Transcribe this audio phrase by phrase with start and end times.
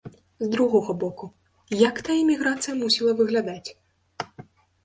[0.43, 1.25] З другога боку,
[1.87, 3.69] як тая эміграцыя мусіла выглядаць?